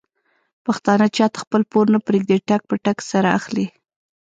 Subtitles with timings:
[0.65, 3.67] پښتانه چاته خپل پور نه پرېږدي ټک په ټک سره اخلي.